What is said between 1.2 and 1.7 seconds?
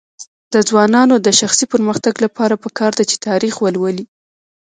د شخصي